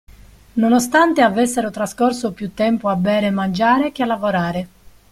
[0.53, 4.67] Nonostante avessero trascorso più tempo a bere e mangiare che a lavorare.